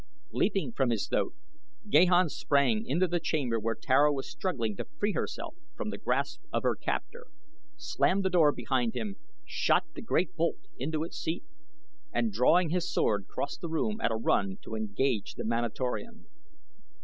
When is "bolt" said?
10.35-10.65